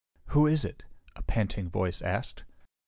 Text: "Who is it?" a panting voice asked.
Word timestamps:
"Who 0.29 0.47
is 0.47 0.65
it?" 0.65 0.81
a 1.15 1.21
panting 1.21 1.69
voice 1.69 2.01
asked. 2.01 2.43